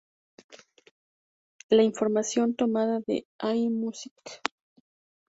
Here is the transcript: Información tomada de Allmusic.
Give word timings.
Información 1.69 2.55
tomada 2.55 3.01
de 3.05 3.27
Allmusic. 3.37 4.41